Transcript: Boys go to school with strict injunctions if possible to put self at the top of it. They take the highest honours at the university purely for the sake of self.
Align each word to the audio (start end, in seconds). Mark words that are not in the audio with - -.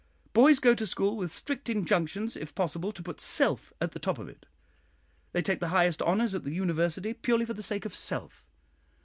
Boys 0.33 0.57
go 0.57 0.73
to 0.73 0.87
school 0.87 1.15
with 1.15 1.31
strict 1.31 1.69
injunctions 1.69 2.35
if 2.35 2.55
possible 2.55 2.91
to 2.91 3.03
put 3.03 3.21
self 3.21 3.71
at 3.79 3.91
the 3.91 3.99
top 3.99 4.17
of 4.17 4.27
it. 4.27 4.47
They 5.31 5.43
take 5.43 5.59
the 5.59 5.67
highest 5.67 6.01
honours 6.01 6.33
at 6.33 6.41
the 6.43 6.55
university 6.55 7.13
purely 7.13 7.45
for 7.45 7.53
the 7.53 7.61
sake 7.61 7.85
of 7.85 7.93
self. 7.93 8.43